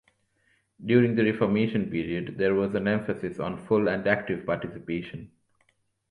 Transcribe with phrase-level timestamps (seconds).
[0.83, 5.29] During the Reformation period, there was an emphasis on "full and active participation".